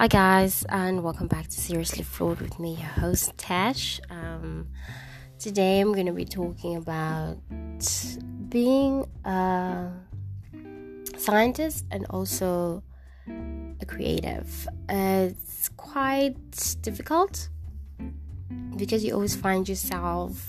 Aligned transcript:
Hi, 0.00 0.06
guys, 0.06 0.64
and 0.68 1.02
welcome 1.02 1.26
back 1.26 1.48
to 1.48 1.60
Seriously 1.60 2.04
Flawed 2.04 2.40
with 2.40 2.60
me, 2.60 2.76
your 2.76 2.86
host 2.86 3.36
Tash. 3.36 4.00
Um, 4.10 4.68
today, 5.40 5.80
I'm 5.80 5.92
going 5.92 6.06
to 6.06 6.12
be 6.12 6.24
talking 6.24 6.76
about 6.76 7.38
being 8.48 9.04
a 9.24 9.90
scientist 11.16 11.84
and 11.90 12.06
also 12.10 12.84
a 13.26 13.86
creative. 13.86 14.68
it's 14.88 15.68
quite 15.70 16.36
difficult 16.80 17.48
because 18.76 19.02
you 19.02 19.14
always 19.14 19.34
find 19.34 19.68
yourself 19.68 20.48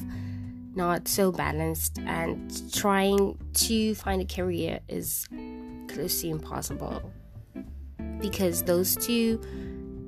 not 0.75 1.07
so 1.07 1.31
balanced, 1.31 1.97
and 2.05 2.71
trying 2.71 3.35
to 3.55 3.95
find 3.95 4.21
a 4.21 4.25
career 4.25 4.81
is 4.87 5.27
close 5.87 6.21
to 6.21 6.27
impossible 6.27 7.11
because 8.21 8.63
those 8.63 8.95
two 8.95 9.39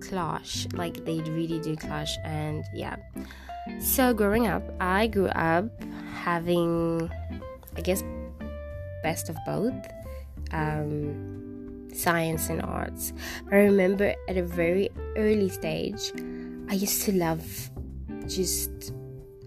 clash 0.02 0.68
like 0.74 1.06
they 1.06 1.20
really 1.22 1.60
do 1.60 1.76
clash 1.76 2.18
and 2.24 2.64
yeah. 2.74 2.96
So 3.80 4.14
growing 4.14 4.48
up 4.48 4.64
i 4.80 5.08
grew 5.08 5.28
up 5.28 5.66
having 6.14 7.10
i 7.78 7.82
guess 7.82 8.04
best 9.04 9.30
of 9.30 9.38
both 9.46 9.74
um, 10.52 11.88
science 11.94 12.50
and 12.50 12.62
arts. 12.62 13.14
I 13.52 13.56
remember 13.56 14.14
at 14.28 14.38
a 14.38 14.44
very 14.44 14.90
early 15.16 15.50
stage 15.50 16.12
i 16.70 16.74
used 16.74 17.04
to 17.04 17.12
love 17.14 17.72
just 18.28 18.94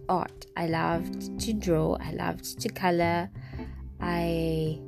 art. 0.08 0.46
I 0.56 0.66
loved 0.66 1.40
to 1.40 1.52
draw 1.52 1.96
i 2.00 2.12
loved 2.12 2.60
to 2.60 2.68
color. 2.68 3.28
I 4.00 4.78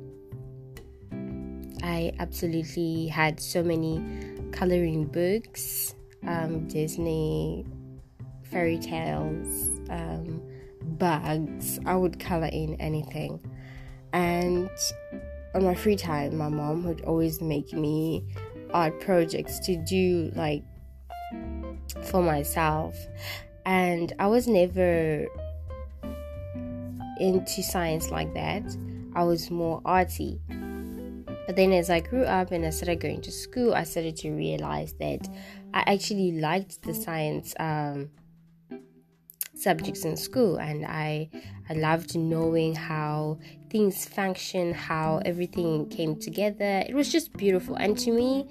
I 1.97 2.13
absolutely 2.19 3.07
had 3.07 3.39
so 3.39 3.63
many 3.63 4.03
coloring 4.51 5.05
books, 5.05 5.95
um, 6.27 6.67
Disney 6.67 7.65
fairy 8.43 8.77
tales, 8.77 9.71
um, 9.89 10.39
bugs. 10.99 11.79
I 11.87 11.95
would 11.95 12.19
color 12.19 12.49
in 12.53 12.75
anything. 12.79 13.39
And 14.13 14.69
on 15.55 15.63
my 15.63 15.73
free 15.73 15.95
time, 15.95 16.37
my 16.37 16.49
mom 16.49 16.83
would 16.85 17.01
always 17.01 17.41
make 17.41 17.73
me 17.73 18.23
art 18.75 18.99
projects 18.99 19.57
to 19.65 19.75
do 19.75 20.31
like 20.35 20.63
for 22.03 22.21
myself. 22.21 22.95
And 23.65 24.13
I 24.19 24.27
was 24.27 24.47
never 24.47 25.25
into 27.19 27.63
science 27.63 28.11
like 28.11 28.35
that. 28.35 28.63
I 29.15 29.23
was 29.23 29.49
more 29.49 29.81
arty. 29.83 30.39
But 31.47 31.55
then 31.55 31.71
as 31.71 31.89
I 31.89 32.01
grew 32.01 32.23
up 32.23 32.51
and 32.51 32.65
I 32.65 32.71
started 32.71 32.99
going 32.99 33.21
to 33.21 33.31
school, 33.31 33.73
I 33.73 33.83
started 33.83 34.17
to 34.17 34.31
realize 34.31 34.93
that 34.99 35.27
I 35.73 35.83
actually 35.87 36.39
liked 36.39 36.83
the 36.83 36.93
science 36.93 37.55
um, 37.57 38.09
subjects 39.55 40.03
in 40.03 40.17
school 40.17 40.57
and 40.57 40.85
I 40.85 41.29
I 41.69 41.73
loved 41.73 42.17
knowing 42.17 42.75
how 42.75 43.39
things 43.69 44.05
function, 44.05 44.73
how 44.73 45.21
everything 45.25 45.87
came 45.89 46.19
together. 46.19 46.83
It 46.87 46.93
was 46.93 47.11
just 47.11 47.33
beautiful 47.33 47.75
and 47.75 47.97
to 47.99 48.11
me 48.11 48.47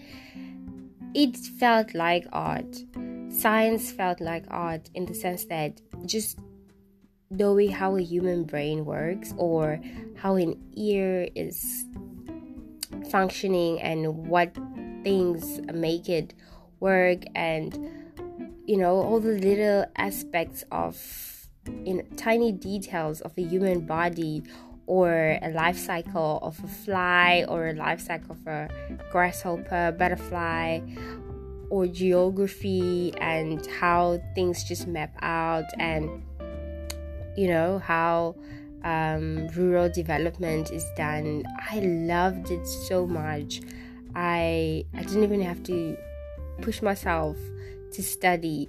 it 1.15 1.37
felt 1.37 1.95
like 1.95 2.27
art. 2.33 2.83
Science 3.31 3.91
felt 3.93 4.21
like 4.21 4.45
art 4.49 4.89
in 4.95 5.05
the 5.05 5.15
sense 5.15 5.45
that 5.47 5.81
just 6.07 6.39
knowing 7.31 7.71
how 7.71 7.97
a 7.97 8.03
human 8.03 8.45
brain 8.45 8.85
works 8.85 9.35
or 9.37 9.81
how 10.17 10.37
an 10.37 10.57
ear 10.77 11.29
is 11.35 11.85
functioning 13.11 13.81
and 13.81 14.29
what 14.29 14.55
things 15.03 15.61
make 15.73 16.09
it 16.09 16.35
work 16.81 17.23
and 17.35 17.79
you 18.67 18.77
know 18.77 18.97
all 18.97 19.21
the 19.21 19.39
little 19.39 19.85
aspects 19.97 20.65
of 20.71 20.97
in 21.85 22.05
tiny 22.17 22.53
details 22.53 23.21
of 23.21 23.33
a 23.39 23.43
human 23.43 23.87
body 23.87 24.43
or 24.87 25.39
a 25.43 25.51
life 25.51 25.79
cycle 25.79 26.39
of 26.43 26.59
a 26.63 26.69
fly 26.69 27.45
or 27.49 27.69
a 27.69 27.73
life 27.75 28.01
cycle 28.01 28.33
of 28.33 28.47
a 28.47 28.69
grasshopper 29.11 29.95
butterfly 29.99 30.81
or 31.71 31.87
geography 31.87 33.13
and 33.19 33.67
how 33.67 34.21
things 34.35 34.63
just 34.63 34.87
map 34.87 35.13
out 35.23 35.65
and 35.79 36.23
you 37.37 37.49
know 37.49 37.79
how 37.79 38.35
um, 38.87 39.49
rural 39.57 39.89
development 39.89 40.71
is 40.71 40.87
done. 40.97 41.43
I 41.71 41.81
loved 41.81 42.53
it 42.53 42.65
so 42.67 43.05
much. 43.05 43.61
I 44.15 44.85
I 44.95 45.03
didn't 45.03 45.25
even 45.25 45.43
have 45.43 45.63
to 45.65 45.97
push 46.63 46.81
myself 46.83 47.37
to 47.93 48.03
study. 48.03 48.69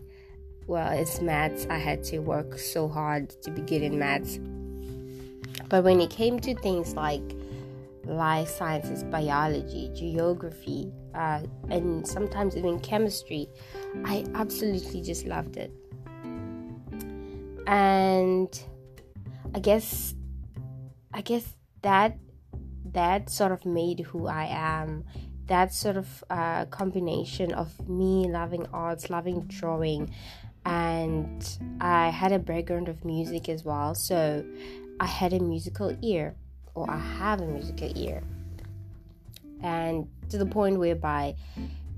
Well, 0.65 0.91
it's 0.91 1.21
maths. 1.21 1.67
I 1.69 1.77
had 1.77 2.03
to 2.05 2.19
work 2.19 2.57
so 2.57 2.87
hard 2.87 3.29
to 3.43 3.51
be 3.51 3.61
good 3.61 3.83
in 3.83 3.99
maths. 3.99 4.39
But 5.69 5.83
when 5.83 6.01
it 6.01 6.09
came 6.09 6.39
to 6.39 6.55
things 6.55 6.95
like 6.95 7.21
life 8.05 8.49
sciences, 8.49 9.03
biology, 9.03 9.91
geography, 9.93 10.91
uh, 11.13 11.41
and 11.69 12.07
sometimes 12.07 12.57
even 12.57 12.79
chemistry, 12.79 13.47
I 14.03 14.25
absolutely 14.33 15.01
just 15.01 15.27
loved 15.27 15.57
it. 15.57 15.71
And 17.67 18.49
I 19.53 19.59
guess 19.59 20.15
I 21.13 21.21
guess 21.21 21.55
that 21.81 22.17
that 22.93 23.29
sort 23.29 23.51
of 23.51 23.65
made 23.65 23.99
who 24.01 24.27
I 24.27 24.45
am. 24.45 25.03
That 25.47 25.73
sort 25.73 25.95
of 25.95 26.23
uh, 26.29 26.65
combination 26.65 27.53
of 27.53 27.87
me 27.87 28.27
loving 28.29 28.65
arts, 28.73 29.09
loving 29.09 29.45
drawing, 29.47 30.13
and 30.65 31.57
I 31.79 32.09
had 32.09 32.33
a 32.33 32.39
background 32.39 32.89
of 32.89 33.05
music 33.05 33.47
as 33.47 33.63
well. 33.63 33.95
So 33.95 34.43
I 34.99 35.05
had 35.05 35.31
a 35.31 35.39
musical 35.39 35.95
ear, 36.01 36.35
or 36.75 36.89
I 36.91 36.97
have 36.97 37.39
a 37.39 37.45
musical 37.45 37.91
ear, 37.95 38.23
and 39.63 40.09
to 40.29 40.37
the 40.37 40.45
point 40.45 40.77
whereby 40.77 41.35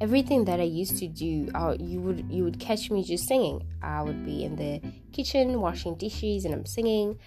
everything 0.02 0.46
that 0.46 0.60
I 0.60 0.64
used 0.64 0.98
to 0.98 1.08
do, 1.08 1.50
uh, 1.54 1.76
you 1.80 2.00
would 2.02 2.26
you 2.30 2.44
would 2.44 2.60
catch 2.60 2.90
me 2.90 3.04
just 3.04 3.28
singing. 3.28 3.66
I 3.82 4.02
would 4.02 4.26
be 4.26 4.44
in 4.44 4.56
the 4.56 4.82
kitchen 5.12 5.60
washing 5.60 5.96
dishes 5.96 6.46
and 6.46 6.54
I'm 6.54 6.66
singing, 6.66 7.20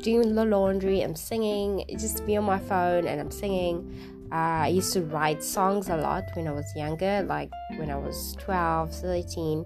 doing 0.00 0.34
the 0.34 0.44
laundry. 0.44 1.02
I'm 1.02 1.16
singing. 1.16 1.84
just 1.98 2.26
be 2.26 2.36
on 2.36 2.44
my 2.44 2.58
phone 2.58 3.06
and 3.06 3.20
I'm 3.20 3.30
singing. 3.30 4.28
Uh, 4.32 4.66
I 4.66 4.68
used 4.68 4.92
to 4.94 5.02
write 5.02 5.42
songs 5.42 5.88
a 5.88 5.96
lot 5.96 6.24
when 6.34 6.48
I 6.48 6.52
was 6.52 6.66
younger, 6.74 7.22
like 7.22 7.50
when 7.76 7.90
I 7.90 7.96
was 7.96 8.36
12, 8.40 8.92
13. 8.92 9.64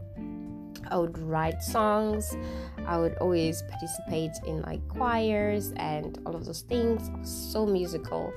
I 0.91 0.98
would 0.98 1.19
write 1.19 1.62
songs. 1.62 2.37
I 2.84 2.98
would 2.98 3.16
always 3.19 3.62
participate 3.70 4.32
in 4.47 4.60
like 4.62 4.87
choirs 4.88 5.72
and 5.76 6.19
all 6.26 6.34
of 6.34 6.44
those 6.44 6.62
things. 6.62 7.10
So 7.22 7.64
musical. 7.64 8.32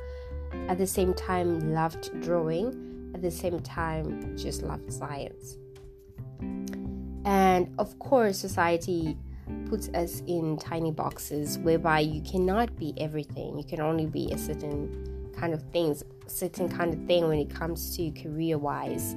At 0.69 0.77
the 0.77 0.87
same 0.87 1.13
time, 1.15 1.73
loved 1.73 2.21
drawing 2.21 2.92
at 3.13 3.21
the 3.21 3.31
same 3.31 3.59
time 3.59 4.37
just 4.37 4.63
love 4.63 4.81
science. 4.89 5.57
And 7.25 7.73
of 7.77 7.97
course, 7.99 8.37
society 8.37 9.17
puts 9.69 9.89
us 9.89 10.21
in 10.27 10.57
tiny 10.57 10.91
boxes 10.91 11.57
whereby 11.59 11.99
you 11.99 12.21
cannot 12.21 12.75
be 12.77 12.93
everything. 12.97 13.57
You 13.57 13.63
can 13.63 13.81
only 13.81 14.05
be 14.05 14.31
a 14.31 14.37
certain 14.37 15.31
kind 15.35 15.53
of 15.53 15.63
things, 15.71 16.03
certain 16.27 16.69
kind 16.69 16.93
of 16.93 17.05
thing 17.05 17.27
when 17.27 17.39
it 17.39 17.49
comes 17.49 17.95
to 17.97 18.11
career 18.11 18.57
wise. 18.57 19.13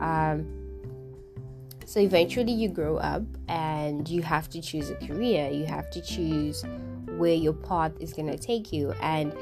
Um, 0.00 0.64
so 1.86 2.00
eventually, 2.00 2.52
you 2.52 2.68
grow 2.68 2.96
up 2.96 3.22
and 3.48 4.08
you 4.08 4.22
have 4.22 4.48
to 4.50 4.60
choose 4.60 4.90
a 4.90 4.94
career. 4.94 5.50
You 5.50 5.66
have 5.66 5.90
to 5.90 6.00
choose 6.00 6.64
where 7.18 7.34
your 7.34 7.52
path 7.52 7.92
is 8.00 8.12
going 8.12 8.28
to 8.28 8.38
take 8.38 8.72
you, 8.72 8.92
and 9.00 9.32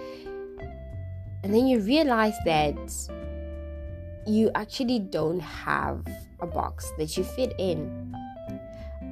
and 1.45 1.55
then 1.55 1.67
you 1.67 1.81
realize 1.81 2.35
that 2.45 2.77
you 4.27 4.51
actually 4.55 4.99
don't 4.99 5.41
have 5.41 6.05
a 6.41 6.47
box 6.47 6.93
that 6.99 7.17
you 7.17 7.25
fit 7.25 7.55
in. 7.59 8.15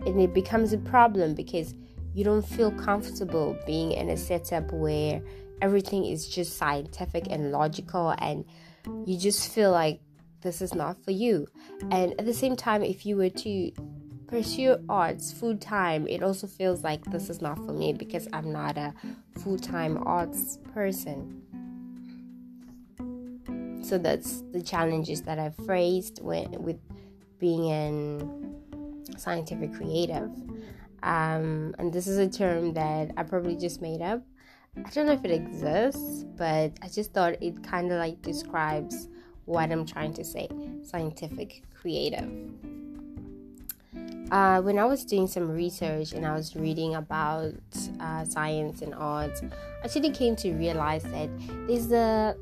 And 0.06 0.20
it 0.20 0.32
becomes 0.32 0.72
a 0.72 0.78
problem 0.78 1.34
because 1.34 1.74
you 2.14 2.24
don't 2.24 2.46
feel 2.46 2.70
comfortable 2.72 3.56
being 3.66 3.92
in 3.92 4.08
a 4.08 4.16
setup 4.16 4.72
where 4.72 5.20
everything 5.60 6.06
is 6.06 6.28
just 6.28 6.56
scientific 6.56 7.26
and 7.30 7.52
logical 7.52 8.14
and 8.18 8.44
you 9.06 9.18
just 9.18 9.52
feel 9.52 9.70
like 9.70 10.00
this 10.40 10.62
is 10.62 10.74
not 10.74 11.02
for 11.04 11.10
you. 11.10 11.46
And 11.90 12.18
at 12.18 12.24
the 12.24 12.34
same 12.34 12.56
time, 12.56 12.82
if 12.82 13.04
you 13.04 13.16
were 13.16 13.28
to 13.28 13.72
pursue 14.26 14.76
arts 14.88 15.32
full 15.32 15.56
time, 15.56 16.08
it 16.08 16.22
also 16.22 16.46
feels 16.46 16.82
like 16.82 17.04
this 17.06 17.28
is 17.28 17.42
not 17.42 17.56
for 17.58 17.72
me 17.72 17.92
because 17.92 18.26
I'm 18.32 18.52
not 18.52 18.78
a 18.78 18.94
full 19.38 19.58
time 19.58 20.02
arts 20.06 20.58
person 20.72 21.39
so 23.90 23.98
that's 23.98 24.44
the 24.52 24.62
challenges 24.62 25.22
that 25.22 25.40
I've 25.40 25.56
faced 25.66 26.20
with, 26.22 26.48
with 26.50 26.78
being 27.40 27.72
a 27.72 29.18
scientific 29.18 29.74
creative. 29.74 30.30
Um, 31.02 31.74
and 31.76 31.92
this 31.92 32.06
is 32.06 32.18
a 32.18 32.28
term 32.28 32.72
that 32.74 33.10
I 33.16 33.24
probably 33.24 33.56
just 33.56 33.82
made 33.82 34.00
up. 34.00 34.22
I 34.76 34.88
don't 34.90 35.06
know 35.06 35.12
if 35.12 35.24
it 35.24 35.32
exists, 35.32 36.24
but 36.36 36.70
I 36.80 36.88
just 36.88 37.12
thought 37.12 37.34
it 37.42 37.64
kind 37.64 37.90
of 37.90 37.98
like 37.98 38.22
describes 38.22 39.08
what 39.46 39.72
I'm 39.72 39.84
trying 39.84 40.14
to 40.14 40.24
say 40.24 40.48
scientific 40.84 41.64
creative. 41.74 42.30
Uh, 44.30 44.62
when 44.62 44.78
I 44.78 44.84
was 44.84 45.04
doing 45.04 45.26
some 45.26 45.50
research 45.50 46.12
and 46.12 46.24
I 46.24 46.32
was 46.32 46.54
reading 46.54 46.94
about 46.94 47.56
uh, 47.98 48.24
science 48.24 48.82
and 48.82 48.94
art, 48.94 49.36
I 49.42 49.86
actually 49.86 50.12
came 50.12 50.36
to 50.36 50.52
realize 50.52 51.02
that 51.02 51.28
there's 51.66 51.90
a 51.90 52.36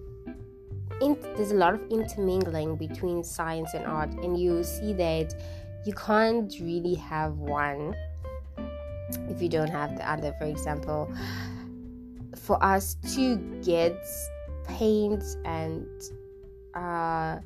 in, 1.00 1.16
there's 1.36 1.52
a 1.52 1.56
lot 1.56 1.74
of 1.74 1.82
intermingling 1.90 2.76
between 2.76 3.22
science 3.24 3.74
and 3.74 3.84
art, 3.86 4.12
and 4.14 4.38
you 4.38 4.62
see 4.64 4.92
that 4.94 5.34
you 5.84 5.92
can't 5.92 6.52
really 6.60 6.94
have 6.94 7.38
one 7.38 7.94
if 9.30 9.40
you 9.40 9.48
don't 9.48 9.70
have 9.70 9.96
the 9.96 10.10
other. 10.10 10.34
For 10.38 10.44
example, 10.44 11.12
for 12.36 12.62
us 12.62 12.96
to 13.14 13.36
get 13.64 13.96
paint 14.66 15.24
and 15.44 15.86
uh, 16.74 17.38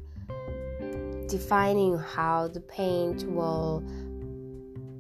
defining 1.29 1.97
how 1.99 2.49
the 2.49 2.61
paint 2.61 3.25
will 3.25 3.83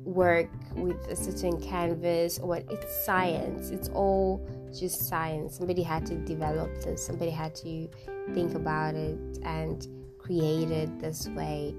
work 0.04 0.48
with 0.74 0.96
a 1.08 1.16
certain 1.16 1.60
canvas 1.60 2.38
what 2.40 2.64
it's 2.70 3.04
science 3.04 3.70
it's 3.70 3.88
all 3.90 4.44
just 4.78 5.08
science. 5.08 5.58
Somebody 5.58 5.82
had 5.82 6.06
to 6.06 6.14
develop 6.16 6.82
this. 6.82 7.06
Somebody 7.06 7.30
had 7.30 7.54
to 7.56 7.88
think 8.32 8.54
about 8.54 8.94
it 8.94 9.18
and 9.44 9.86
create 10.18 10.70
it 10.70 11.00
this 11.00 11.28
way 11.28 11.74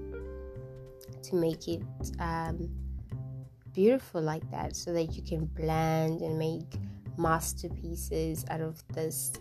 to 1.22 1.36
make 1.36 1.68
it 1.68 1.82
um, 2.20 2.68
beautiful 3.72 4.20
like 4.20 4.48
that 4.50 4.76
so 4.76 4.92
that 4.92 5.14
you 5.16 5.22
can 5.22 5.46
blend 5.46 6.20
and 6.20 6.38
make 6.38 6.78
masterpieces 7.16 8.44
out 8.50 8.60
of 8.60 8.82
this 8.88 9.32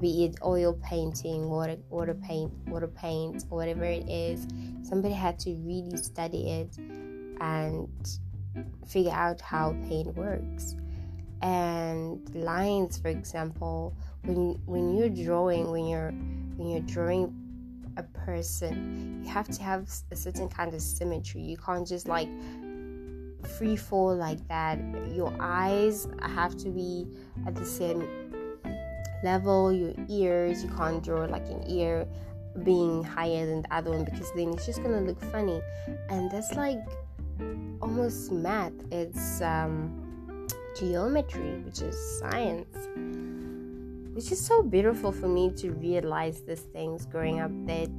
be 0.00 0.24
it 0.24 0.36
oil 0.44 0.72
painting 0.82 1.48
water 1.48 1.76
water 1.90 2.14
paint 2.14 2.52
water 2.66 2.88
paint 2.88 3.44
or 3.50 3.58
whatever 3.58 3.84
it 3.84 4.08
is. 4.08 4.46
Somebody 4.82 5.14
had 5.14 5.38
to 5.40 5.54
really 5.54 5.96
study 5.96 6.50
it 6.50 6.76
and 7.40 7.88
figure 8.86 9.12
out 9.12 9.40
how 9.40 9.76
paint 9.88 10.14
works 10.16 10.74
and 11.42 12.34
lines 12.34 12.98
for 12.98 13.08
example 13.08 13.94
when 14.24 14.60
when 14.64 14.96
you're 14.96 15.10
drawing 15.10 15.70
when 15.70 15.86
you're 15.86 16.10
when 16.56 16.68
you're 16.68 16.80
drawing 16.80 17.34
a 17.96 18.02
person 18.02 19.22
you 19.24 19.30
have 19.30 19.48
to 19.48 19.62
have 19.62 19.88
a 20.10 20.16
certain 20.16 20.48
kind 20.48 20.72
of 20.74 20.80
symmetry. 20.80 21.40
You 21.40 21.56
can't 21.56 21.86
just 21.86 22.06
like 22.06 22.28
free 23.58 23.76
fall 23.76 24.14
like 24.14 24.46
that. 24.48 24.78
Your 25.12 25.34
eyes 25.40 26.08
have 26.22 26.56
to 26.58 26.68
be 26.68 27.06
at 27.46 27.54
the 27.54 27.64
same 27.64 28.08
level. 29.24 29.72
Your 29.72 29.94
ears 30.08 30.62
you 30.62 30.70
can't 30.70 31.02
draw 31.02 31.24
like 31.24 31.46
an 31.48 31.64
ear 31.68 32.06
being 32.62 33.02
higher 33.02 33.44
than 33.46 33.62
the 33.62 33.74
other 33.74 33.90
one 33.90 34.04
because 34.04 34.32
then 34.34 34.50
it's 34.50 34.64
just 34.64 34.82
gonna 34.82 35.00
look 35.00 35.20
funny. 35.32 35.60
And 36.08 36.30
that's 36.30 36.54
like 36.54 36.86
almost 37.80 38.30
math. 38.30 38.72
It's 38.92 39.40
um, 39.42 40.05
geometry 40.78 41.58
which 41.64 41.80
is 41.80 41.96
science 42.18 42.88
which 44.14 44.32
is 44.32 44.44
so 44.44 44.62
beautiful 44.62 45.12
for 45.12 45.28
me 45.28 45.50
to 45.50 45.72
realize 45.72 46.42
these 46.42 46.60
things 46.60 47.06
growing 47.06 47.40
up 47.40 47.50
that 47.66 47.90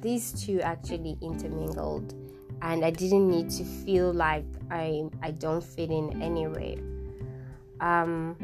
these 0.00 0.32
two 0.32 0.60
actually 0.60 1.16
intermingled 1.20 2.14
and 2.62 2.84
I 2.84 2.90
didn't 2.90 3.28
need 3.28 3.50
to 3.50 3.64
feel 3.64 4.12
like 4.12 4.44
I 4.70 5.04
I 5.22 5.30
don't 5.32 5.62
fit 5.62 5.90
in 5.90 6.22
anywhere. 6.22 6.76
Um, 7.80 8.34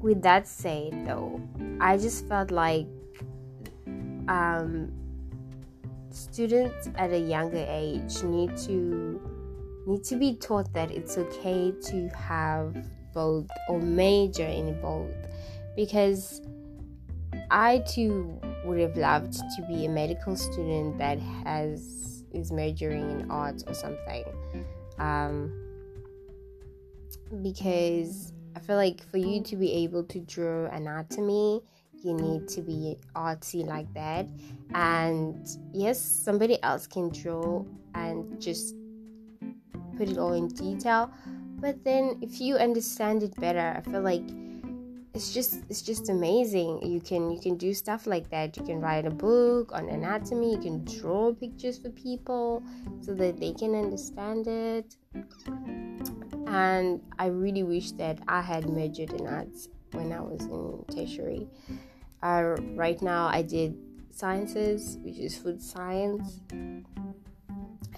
with 0.00 0.22
that 0.22 0.48
said, 0.48 1.06
though, 1.06 1.40
I 1.80 1.98
just 1.98 2.26
felt 2.26 2.50
like 2.50 2.86
um, 4.28 4.90
students 6.10 6.88
at 6.96 7.12
a 7.12 7.18
younger 7.18 7.64
age 7.68 8.22
need 8.22 8.56
to 8.58 9.20
need 9.86 10.04
to 10.04 10.16
be 10.16 10.34
taught 10.36 10.72
that 10.74 10.90
it's 10.90 11.16
okay 11.18 11.72
to 11.82 12.08
have 12.08 12.76
both 13.12 13.48
or 13.68 13.80
major 13.80 14.46
in 14.46 14.80
both. 14.80 15.14
Because 15.76 16.42
I 17.50 17.78
too 17.78 18.38
would 18.64 18.78
have 18.80 18.96
loved 18.96 19.34
to 19.34 19.62
be 19.68 19.86
a 19.86 19.88
medical 19.88 20.36
student 20.36 20.98
that 20.98 21.18
has 21.18 22.24
is 22.32 22.52
majoring 22.52 23.10
in 23.10 23.30
arts 23.30 23.64
or 23.66 23.74
something. 23.74 24.24
Um, 24.98 25.52
because 27.42 28.32
I 28.54 28.60
feel 28.60 28.76
like 28.76 29.02
for 29.10 29.16
you 29.16 29.42
to 29.42 29.56
be 29.56 29.72
able 29.72 30.04
to 30.04 30.20
draw 30.20 30.66
anatomy 30.66 31.62
you 32.02 32.14
need 32.14 32.48
to 32.48 32.62
be 32.62 32.96
artsy 33.14 33.66
like 33.66 33.92
that. 33.94 34.26
And 34.74 35.46
yes 35.72 36.00
somebody 36.00 36.62
else 36.62 36.86
can 36.86 37.10
draw 37.10 37.64
and 37.94 38.40
just 38.40 38.74
it 40.08 40.18
all 40.18 40.32
in 40.32 40.48
detail 40.48 41.10
but 41.60 41.82
then 41.84 42.18
if 42.22 42.40
you 42.40 42.56
understand 42.56 43.22
it 43.22 43.34
better 43.40 43.74
i 43.76 43.80
feel 43.90 44.00
like 44.00 44.24
it's 45.12 45.34
just 45.34 45.62
it's 45.68 45.82
just 45.82 46.08
amazing. 46.08 46.80
You 46.82 47.00
can 47.00 47.30
you 47.30 47.40
can 47.40 47.56
do 47.56 47.74
stuff 47.74 48.06
like 48.06 48.30
that. 48.30 48.56
You 48.56 48.62
can 48.62 48.80
write 48.80 49.06
a 49.06 49.10
book 49.10 49.72
on 49.72 49.88
anatomy. 49.88 50.52
You 50.52 50.58
can 50.58 50.84
draw 50.84 51.34
pictures 51.34 51.78
for 51.78 51.90
people 51.90 52.62
so 53.00 53.14
that 53.14 53.38
they 53.40 53.52
can 53.52 53.74
understand 53.74 54.46
it. 54.46 54.96
And 56.46 57.00
i 57.18 57.26
really 57.26 57.62
wish 57.62 57.92
that 57.92 58.18
i 58.28 58.40
had 58.40 58.68
majored 58.68 59.12
in 59.12 59.26
arts 59.26 59.68
when 59.92 60.12
i 60.12 60.20
was 60.20 60.42
in 60.42 60.84
tertiary. 60.94 61.48
Uh, 62.22 62.56
right 62.74 63.00
now 63.02 63.26
i 63.26 63.42
did 63.42 63.76
sciences 64.10 64.98
which 65.02 65.18
is 65.18 65.36
food 65.36 65.60
science. 65.60 66.40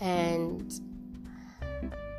And 0.00 0.72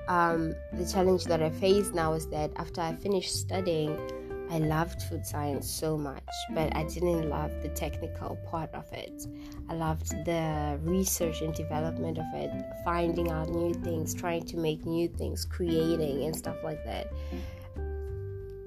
um, 0.07 0.55
the 0.73 0.85
challenge 0.85 1.25
that 1.25 1.41
i 1.41 1.49
face 1.49 1.91
now 1.93 2.13
is 2.13 2.27
that 2.27 2.51
after 2.57 2.81
i 2.81 2.93
finished 2.93 3.33
studying 3.35 3.97
I 4.53 4.59
loved 4.59 5.01
food 5.01 5.25
science 5.25 5.67
so 5.67 5.97
much, 5.97 6.29
but 6.51 6.75
I 6.75 6.83
didn't 6.83 7.27
love 7.27 7.51
the 7.63 7.69
technical 7.69 8.35
part 8.51 8.71
of 8.75 8.85
it. 8.93 9.25
I 9.67 9.73
loved 9.73 10.11
the 10.25 10.77
research 10.83 11.41
and 11.41 11.55
development 11.55 12.19
of 12.19 12.25
it, 12.35 12.51
finding 12.85 13.31
out 13.31 13.49
new 13.49 13.73
things, 13.73 14.13
trying 14.13 14.45
to 14.45 14.57
make 14.57 14.85
new 14.85 15.07
things, 15.07 15.43
creating, 15.43 16.25
and 16.25 16.35
stuff 16.35 16.57
like 16.63 16.83
that. 16.85 17.11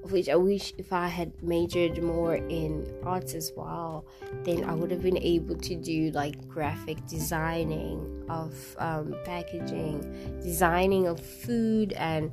Which 0.09 0.29
I 0.29 0.35
wish 0.35 0.73
if 0.77 0.93
I 0.93 1.07
had 1.07 1.43
majored 1.43 2.01
more 2.01 2.35
in 2.35 2.87
arts 3.03 3.33
as 3.33 3.51
well, 3.55 4.05
then 4.43 4.63
I 4.63 4.73
would 4.73 4.89
have 4.91 5.01
been 5.01 5.17
able 5.17 5.55
to 5.55 5.75
do 5.75 6.11
like 6.11 6.47
graphic 6.47 7.05
designing 7.07 8.25
of 8.29 8.53
um, 8.79 9.15
packaging, 9.25 10.39
designing 10.41 11.07
of 11.07 11.19
food, 11.19 11.93
and 11.93 12.31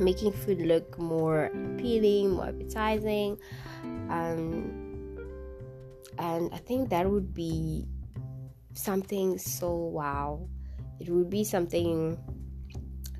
making 0.00 0.32
food 0.32 0.62
look 0.62 0.98
more 0.98 1.46
appealing, 1.46 2.30
more 2.30 2.48
appetizing. 2.48 3.38
Um, 4.08 4.90
and 6.18 6.52
I 6.52 6.58
think 6.58 6.90
that 6.90 7.08
would 7.08 7.32
be 7.32 7.86
something 8.74 9.38
so 9.38 9.74
wow. 9.74 10.48
It 10.98 11.08
would 11.08 11.30
be 11.30 11.44
something 11.44 12.18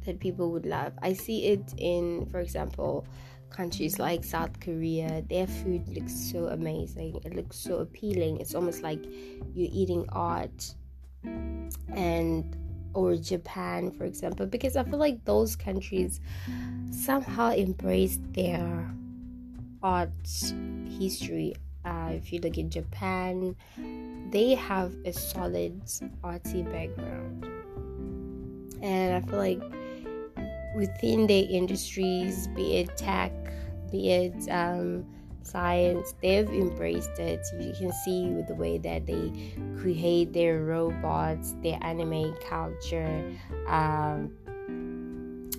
that 0.04 0.20
people 0.20 0.50
would 0.52 0.66
love. 0.66 0.92
I 1.02 1.12
see 1.12 1.46
it 1.46 1.74
in, 1.76 2.26
for 2.30 2.40
example, 2.40 3.06
countries 3.50 3.98
like 3.98 4.24
South 4.24 4.58
Korea. 4.60 5.22
Their 5.28 5.46
food 5.46 5.88
looks 5.88 6.14
so 6.14 6.46
amazing. 6.46 7.20
It 7.24 7.34
looks 7.34 7.56
so 7.56 7.78
appealing. 7.78 8.40
It's 8.40 8.54
almost 8.54 8.82
like 8.82 9.04
you're 9.54 9.70
eating 9.72 10.06
art. 10.10 10.74
And 11.94 12.56
or 12.94 13.16
Japan, 13.16 13.90
for 13.92 14.04
example, 14.04 14.46
because 14.46 14.76
I 14.76 14.84
feel 14.84 14.98
like 14.98 15.24
those 15.24 15.54
countries 15.56 16.20
somehow 16.90 17.52
embrace 17.52 18.18
their 18.32 18.92
art 19.82 20.10
history. 20.98 21.54
Uh, 21.84 22.10
if 22.12 22.32
you 22.32 22.40
look 22.40 22.58
at 22.58 22.68
Japan, 22.68 23.56
they 24.30 24.54
have 24.54 24.94
a 25.04 25.12
solid 25.12 25.80
arty 26.22 26.62
background, 26.62 27.46
and 28.82 29.14
I 29.14 29.26
feel 29.28 29.38
like 29.38 29.62
within 30.74 31.26
their 31.26 31.44
industries, 31.48 32.48
be 32.48 32.78
it 32.78 32.96
tech, 32.96 33.32
be 33.90 34.10
it 34.10 34.48
um, 34.50 35.04
science 35.42 36.14
they've 36.22 36.48
embraced 36.48 37.18
it. 37.18 37.44
You 37.58 37.72
can 37.76 37.92
see 38.04 38.28
with 38.28 38.46
the 38.46 38.54
way 38.54 38.78
that 38.78 39.06
they 39.06 39.32
create 39.80 40.32
their 40.32 40.62
robots 40.62 41.54
their 41.62 41.78
anime 41.82 42.34
culture 42.48 43.24
um, 43.66 44.30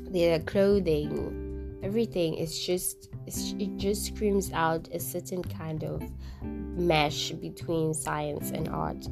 their 0.10 0.39
clothing 0.39 1.80
everything. 1.84 2.36
Is 2.36 2.58
just 2.65 3.10
it 3.27 3.77
just 3.77 4.06
screams 4.06 4.51
out 4.53 4.88
a 4.94 5.00
certain 5.00 5.44
kind 5.44 5.84
of 5.84 6.03
mesh 6.44 7.32
between 7.32 7.94
science 7.94 8.51
and 8.51 8.68
art. 8.70 9.08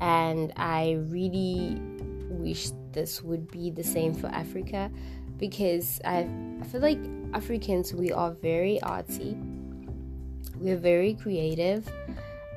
And 0.00 0.52
i 0.56 0.98
really 1.08 1.80
wish 2.28 2.70
this 2.92 3.22
would 3.22 3.50
be 3.50 3.70
the 3.70 3.82
same 3.82 4.12
for 4.12 4.26
africa 4.26 4.90
because 5.38 6.00
i, 6.04 6.28
I 6.60 6.64
feel 6.64 6.80
like 6.80 6.98
africans 7.34 7.92
we 7.92 8.12
are 8.12 8.30
very 8.30 8.78
artsy. 8.82 9.34
We're 10.56 10.78
very 10.78 11.14
creative 11.14 11.86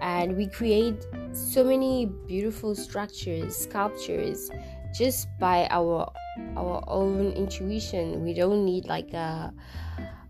and 0.01 0.37
we 0.37 0.47
create 0.47 1.05
so 1.31 1.63
many 1.63 2.05
beautiful 2.27 2.75
structures 2.75 3.55
sculptures 3.55 4.51
just 4.93 5.27
by 5.39 5.67
our 5.71 6.11
our 6.55 6.83
own 6.87 7.31
intuition. 7.31 8.23
We 8.23 8.33
don't 8.33 8.63
need 8.63 8.85
like 8.85 9.13
a, 9.13 9.51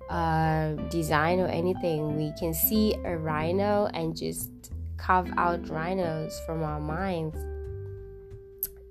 a 0.10 0.78
design 0.90 1.40
or 1.40 1.48
anything. 1.48 2.16
We 2.16 2.32
can 2.40 2.54
see 2.54 2.96
a 3.04 3.18
rhino 3.18 3.90
and 3.94 4.16
just 4.16 4.50
carve 4.96 5.30
out 5.38 5.68
rhinos 5.70 6.40
from 6.46 6.64
our 6.64 6.80
minds. 6.80 7.38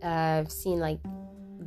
Uh, 0.05 0.45
i've 0.45 0.53
seen 0.53 0.79
like 0.79 1.01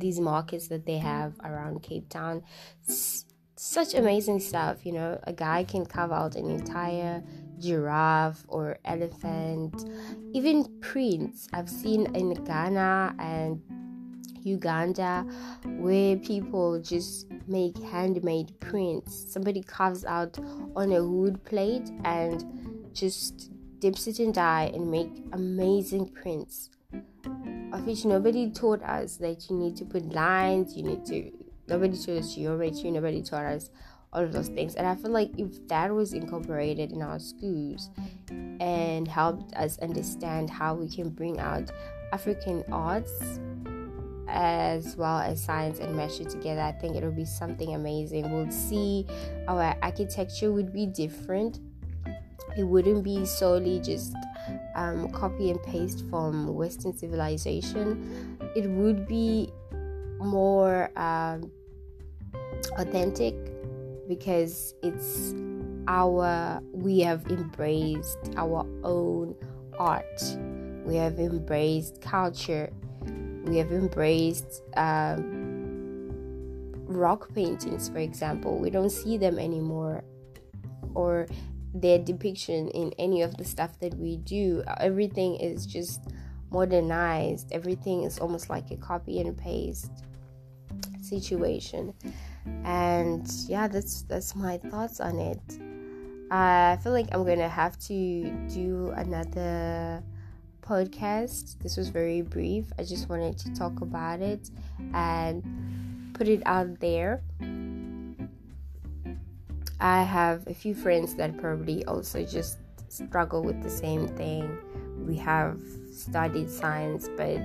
these 0.00 0.18
markets 0.18 0.68
that 0.68 0.86
they 0.86 0.98
mm. 0.98 1.02
have 1.02 1.34
around 1.44 1.82
cape 1.82 2.08
town 2.08 2.42
S- 2.88 3.24
such 3.56 3.94
amazing 3.94 4.40
stuff 4.40 4.84
you 4.84 4.92
know 4.92 5.20
a 5.24 5.32
guy 5.32 5.64
can 5.64 5.84
carve 5.86 6.12
out 6.12 6.34
an 6.34 6.50
entire 6.50 7.22
giraffe 7.60 8.44
or 8.48 8.78
elephant, 8.84 9.84
even 10.32 10.64
prints. 10.80 11.46
I've 11.52 11.68
seen 11.68 12.14
in 12.16 12.34
Ghana 12.44 13.14
and 13.18 13.62
Uganda 14.42 15.26
where 15.78 16.16
people 16.16 16.80
just 16.80 17.26
make 17.46 17.78
handmade 17.78 18.58
prints. 18.60 19.32
Somebody 19.32 19.62
carves 19.62 20.04
out 20.04 20.38
on 20.74 20.92
a 20.92 21.04
wood 21.04 21.44
plate 21.44 21.90
and 22.04 22.90
just 22.94 23.50
dips 23.78 24.06
it 24.06 24.18
in 24.18 24.32
dye 24.32 24.70
and 24.74 24.90
make 24.90 25.10
amazing 25.32 26.08
prints. 26.08 26.70
Of 27.72 27.86
which 27.86 28.04
nobody 28.04 28.50
taught 28.50 28.82
us 28.82 29.16
that 29.18 29.48
you 29.48 29.56
need 29.56 29.76
to 29.76 29.84
put 29.84 30.12
lines, 30.12 30.76
you 30.76 30.82
need 30.82 31.04
to 31.06 31.30
nobody 31.68 31.96
taught 31.96 32.18
us 32.18 32.34
geometry, 32.34 32.90
nobody 32.90 33.22
taught 33.22 33.44
us 33.44 33.70
all 34.12 34.24
of 34.24 34.32
those 34.32 34.48
things. 34.48 34.74
And 34.74 34.86
I 34.86 34.96
feel 34.96 35.10
like 35.10 35.30
if 35.38 35.66
that 35.68 35.94
was 35.94 36.12
incorporated 36.12 36.92
in 36.92 37.02
our 37.02 37.18
schools 37.18 37.90
and 38.28 39.06
helped 39.06 39.54
us 39.54 39.78
understand 39.78 40.50
how 40.50 40.74
we 40.74 40.88
can 40.88 41.10
bring 41.10 41.38
out 41.38 41.70
African 42.12 42.64
arts 42.72 43.38
as 44.28 44.96
well 44.96 45.18
as 45.18 45.42
science 45.42 45.78
and 45.78 45.98
it 45.98 46.28
together, 46.28 46.60
I 46.60 46.72
think 46.72 46.96
it 46.96 47.04
would 47.04 47.16
be 47.16 47.24
something 47.24 47.74
amazing. 47.74 48.30
We'll 48.32 48.50
see 48.50 49.06
our 49.48 49.76
architecture 49.82 50.52
would 50.52 50.72
be 50.72 50.86
different. 50.86 51.60
It 52.56 52.64
wouldn't 52.64 53.04
be 53.04 53.24
solely 53.24 53.80
just 53.80 54.14
um, 54.74 55.10
copy 55.12 55.50
and 55.50 55.62
paste 55.62 56.04
from 56.10 56.54
Western 56.54 56.96
civilization. 56.96 58.38
It 58.54 58.68
would 58.68 59.06
be 59.06 59.52
more 60.18 60.90
um, 60.96 61.50
authentic 62.76 63.34
because 64.08 64.74
it's 64.82 65.34
our 65.88 66.60
we 66.72 67.00
have 67.00 67.26
embraced 67.30 68.18
our 68.36 68.66
own 68.84 69.34
art. 69.78 70.22
We 70.84 70.96
have 70.96 71.18
embraced 71.18 72.00
culture. 72.00 72.70
We 73.44 73.56
have 73.56 73.72
embraced 73.72 74.62
um, 74.76 76.72
rock 76.86 77.32
paintings 77.34 77.88
for 77.88 77.98
example. 77.98 78.58
We 78.58 78.70
don't 78.70 78.90
see 78.90 79.16
them 79.16 79.38
anymore. 79.38 80.04
Or 80.94 81.26
their 81.74 81.98
depiction 81.98 82.68
in 82.68 82.92
any 82.98 83.22
of 83.22 83.36
the 83.36 83.44
stuff 83.44 83.78
that 83.80 83.94
we 83.94 84.16
do. 84.16 84.62
Everything 84.78 85.36
is 85.36 85.66
just 85.66 86.00
modernized. 86.50 87.52
Everything 87.52 88.04
is 88.04 88.18
almost 88.18 88.50
like 88.50 88.70
a 88.70 88.76
copy 88.76 89.20
and 89.20 89.36
paste 89.36 90.04
situation. 91.00 91.94
And 92.64 93.30
yeah 93.46 93.68
that's 93.68 94.02
that's 94.02 94.34
my 94.34 94.58
thoughts 94.58 95.00
on 95.00 95.18
it. 95.18 95.40
I 96.32 96.78
feel 96.82 96.92
like 96.92 97.08
i'm 97.12 97.24
gonna 97.24 97.48
have 97.48 97.76
to 97.80 98.30
do 98.48 98.92
another 98.96 100.02
podcast. 100.62 101.58
This 101.58 101.76
was 101.76 101.88
very 101.88 102.22
brief. 102.22 102.66
I 102.78 102.84
just 102.84 103.08
wanted 103.08 103.36
to 103.38 103.52
talk 103.54 103.80
about 103.80 104.20
it 104.20 104.50
and 104.94 106.14
put 106.14 106.28
it 106.28 106.42
out 106.46 106.78
there 106.80 107.22
i 109.80 110.02
have 110.02 110.46
a 110.46 110.54
few 110.54 110.74
friends 110.74 111.14
that 111.14 111.36
probably 111.38 111.84
also 111.86 112.24
just 112.24 112.58
struggle 112.90 113.42
with 113.42 113.62
the 113.62 113.70
same 113.70 114.08
thing. 114.08 114.58
We 115.06 115.16
have 115.16 115.60
studied 115.92 116.50
science 116.50 117.08
but 117.16 117.40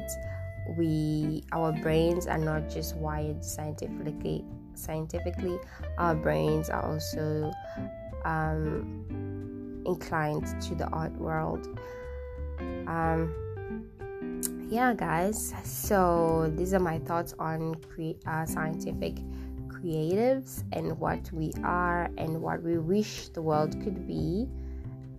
we 0.78 1.44
our 1.52 1.72
brains 1.72 2.26
are 2.28 2.40
not 2.40 2.70
just 2.70 2.96
wired 2.98 3.44
scientifically 3.44 4.44
scientifically. 4.74 5.60
Our 5.98 6.16
brains 6.16 6.70
are 6.70 6.84
also 6.84 7.52
um, 8.26 9.84
inclined 9.86 10.62
to 10.64 10.76
the 10.76 10.88
art 10.88 11.14
world. 11.14 11.80
Um, 12.88 13.34
yeah 14.70 14.94
guys. 14.94 15.54
So 15.64 16.52
these 16.56 16.74
are 16.74 16.80
my 16.80 17.00
thoughts 17.00 17.34
on 17.38 17.76
cre- 17.76 18.20
uh, 18.28 18.46
scientific 18.46 19.18
creatives 19.86 20.64
and 20.74 20.98
what 21.00 21.32
we 21.32 21.52
are 21.64 22.10
and 22.18 22.42
what 22.42 22.64
we 22.64 22.78
wish 22.78 23.30
the 23.30 23.42
world 23.42 23.72
could 23.84 24.08
be 24.08 24.48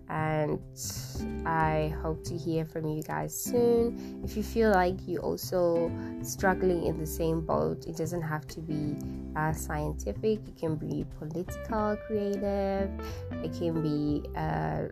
and 0.09 0.59
I 1.45 1.93
hope 2.01 2.23
to 2.25 2.37
hear 2.37 2.63
from 2.63 2.87
you 2.87 3.03
guys 3.03 3.35
soon. 3.35 4.21
If 4.23 4.37
you 4.37 4.43
feel 4.43 4.71
like 4.71 4.95
you're 5.05 5.21
also 5.21 5.91
struggling 6.21 6.85
in 6.85 6.97
the 6.97 7.05
same 7.05 7.41
boat, 7.41 7.85
it 7.87 7.97
doesn't 7.97 8.21
have 8.21 8.47
to 8.47 8.61
be 8.61 8.95
uh, 9.35 9.51
scientific, 9.51 10.47
it 10.47 10.55
can 10.57 10.75
be 10.75 11.05
political, 11.19 11.97
creative, 12.07 12.89
it 13.43 13.53
can 13.59 13.81
be 13.81 14.23
uh, 14.37 14.83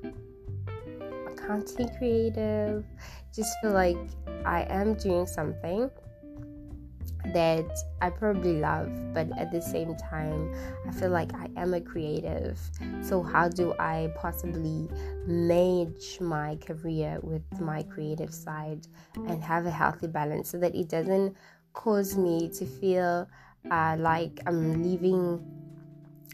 accounting 1.31 1.89
creative. 1.97 2.83
Just 3.33 3.51
feel 3.61 3.71
like 3.71 3.97
I 4.45 4.63
am 4.69 4.95
doing 4.95 5.25
something 5.25 5.89
that 7.33 7.65
I 8.01 8.09
probably 8.09 8.59
love, 8.59 8.89
but 9.13 9.27
at 9.37 9.51
the 9.51 9.61
same 9.61 9.95
time, 9.95 10.53
I 10.87 10.91
feel 10.91 11.09
like 11.09 11.33
I 11.33 11.49
am 11.57 11.73
a 11.73 11.81
creative. 11.81 12.59
So, 13.01 13.23
how 13.23 13.49
do 13.49 13.73
I 13.79 14.11
possibly 14.15 14.89
merge 15.27 16.19
my 16.21 16.57
career 16.57 17.19
with 17.21 17.43
my 17.59 17.83
creative 17.83 18.33
side 18.33 18.87
and 19.15 19.43
have 19.43 19.65
a 19.65 19.71
healthy 19.71 20.07
balance 20.07 20.49
so 20.49 20.57
that 20.59 20.75
it 20.75 20.89
doesn't 20.89 21.35
cause 21.73 22.17
me 22.17 22.49
to 22.49 22.65
feel 22.65 23.27
uh, 23.71 23.95
like 23.99 24.39
I'm 24.45 24.83
leaving 24.83 25.43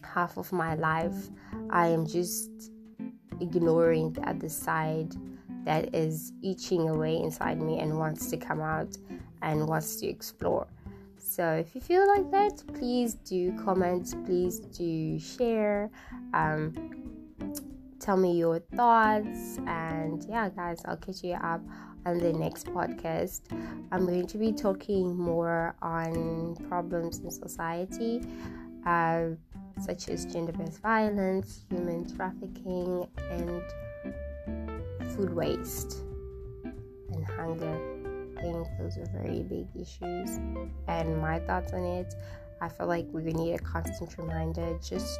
half 0.03 0.37
of 0.37 0.51
my 0.51 0.75
life? 0.75 1.29
I 1.69 1.87
am 1.87 2.05
just 2.05 2.71
ignoring 3.39 4.13
the 4.13 4.29
other 4.29 4.49
side 4.49 5.15
that 5.65 5.93
is 5.93 6.33
itching 6.43 6.89
away 6.89 7.17
inside 7.17 7.61
me 7.61 7.79
and 7.79 7.97
wants 7.97 8.29
to 8.31 8.37
come 8.37 8.61
out 8.61 8.97
and 9.41 9.67
wants 9.67 9.95
to 9.97 10.07
explore. 10.07 10.67
So 11.31 11.53
if 11.53 11.73
you 11.73 11.79
feel 11.79 12.05
like 12.09 12.29
that, 12.31 12.61
please 12.73 13.13
do 13.13 13.57
comment, 13.63 14.13
please 14.25 14.59
do 14.59 15.17
share. 15.17 15.89
Um, 16.33 16.73
tell 18.01 18.17
me 18.17 18.37
your 18.37 18.59
thoughts, 18.75 19.57
and 19.65 20.21
yeah, 20.27 20.49
guys, 20.49 20.81
I'll 20.83 20.97
catch 20.97 21.23
you 21.23 21.35
up 21.35 21.61
on 22.05 22.17
the 22.17 22.33
next 22.33 22.65
podcast. 22.65 23.43
I'm 23.93 24.05
going 24.05 24.27
to 24.27 24.37
be 24.37 24.51
talking 24.51 25.15
more 25.15 25.73
on 25.81 26.57
problems 26.67 27.19
in 27.19 27.31
society, 27.31 28.21
uh, 28.85 29.27
such 29.79 30.09
as 30.09 30.25
gender 30.25 30.51
based 30.51 30.81
violence, 30.81 31.63
human 31.69 32.13
trafficking, 32.13 33.07
and 33.31 33.63
food 35.15 35.33
waste 35.33 36.03
and 37.13 37.23
hunger 37.23 37.90
think 38.41 38.67
those 38.79 38.97
are 38.97 39.09
very 39.13 39.43
big 39.43 39.67
issues. 39.75 40.39
And 40.87 41.21
my 41.21 41.39
thoughts 41.39 41.73
on 41.73 41.83
it, 41.83 42.13
I 42.61 42.69
feel 42.69 42.87
like 42.87 43.07
we 43.11 43.33
need 43.33 43.53
a 43.53 43.59
constant 43.59 44.17
reminder, 44.17 44.77
just 44.83 45.19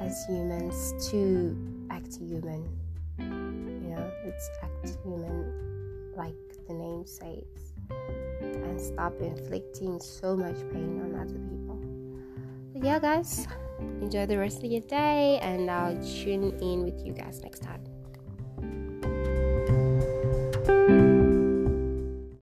as 0.00 0.24
humans, 0.26 1.10
to 1.10 1.56
act 1.90 2.16
human. 2.16 2.68
You 3.18 3.94
know, 3.94 4.10
let's 4.24 4.50
act 4.62 4.96
human 5.04 6.12
like 6.16 6.34
the 6.66 6.74
name 6.74 7.06
says 7.06 7.44
and 7.90 8.80
stop 8.80 9.14
inflicting 9.20 10.00
so 10.00 10.36
much 10.36 10.56
pain 10.72 11.00
on 11.02 11.14
other 11.14 11.38
people. 11.50 11.80
But 12.72 12.84
yeah, 12.84 12.98
guys, 12.98 13.46
enjoy 14.00 14.26
the 14.26 14.38
rest 14.38 14.58
of 14.58 14.70
your 14.70 14.82
day, 14.82 15.38
and 15.42 15.70
I'll 15.70 15.96
tune 15.96 16.58
in 16.60 16.84
with 16.84 17.04
you 17.04 17.12
guys 17.12 17.40
next 17.42 17.62
time. 17.62 17.82